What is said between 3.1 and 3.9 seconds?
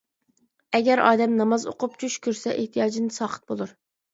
ساقىت بولۇر.